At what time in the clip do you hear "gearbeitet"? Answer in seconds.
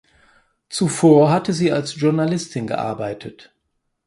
2.65-3.53